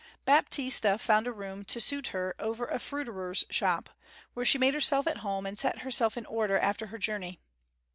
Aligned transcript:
Baptista 0.25 0.97
found 0.97 1.27
a 1.27 1.31
room 1.31 1.63
to 1.65 1.79
suit 1.79 2.07
her 2.07 2.33
over 2.39 2.65
a 2.65 2.79
fruiterer's 2.79 3.45
shop; 3.51 3.91
where 4.33 4.47
she 4.47 4.57
made 4.57 4.73
herself 4.73 5.05
at 5.05 5.17
home, 5.17 5.45
and 5.45 5.59
set 5.59 5.81
herself 5.81 6.17
in 6.17 6.25
order 6.25 6.57
after 6.57 6.87
her 6.87 6.97
journey. 6.97 7.39